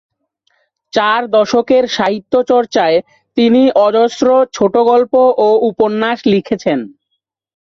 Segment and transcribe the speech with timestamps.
[0.93, 2.97] চার দশকের সাহিত্যচর্চ্চায়
[3.37, 4.27] তিনি অজস্র
[4.53, 5.13] ছোটগল্প
[5.37, 6.79] ও উপন্যাস লিখেছেন।